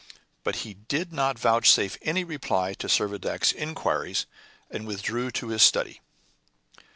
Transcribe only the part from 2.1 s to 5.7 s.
reply to Servadac's inquiries, and withdrew to his